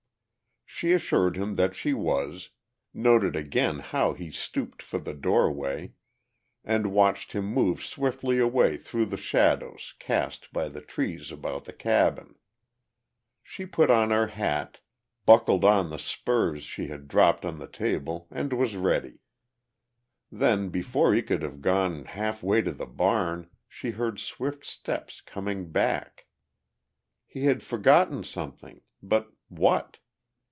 [0.81, 2.49] She assured him that she was,
[2.91, 5.91] noted again how he stooped for the doorway,
[6.63, 11.73] and watched him move swiftly away through the shadows cast by the trees about the
[11.73, 12.33] cabin.
[13.43, 14.79] She put on her hat,
[15.23, 19.19] buckled on the spurs she had dropped on the table, and was ready.
[20.31, 25.21] Then, before he could have gone half way to the barn, she heard swift steps
[25.21, 26.25] coming back.
[27.27, 29.97] He had forgotten something; but what?